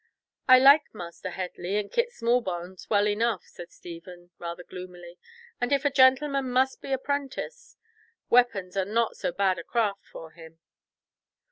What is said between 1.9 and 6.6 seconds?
Kit Smallbones well enough," said Stephen, rather gloomily, "and if a gentleman